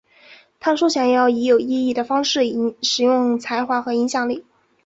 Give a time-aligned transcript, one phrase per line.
[0.59, 2.39] 她说想要以有意义的方式
[2.81, 4.43] 使用才华和影响力。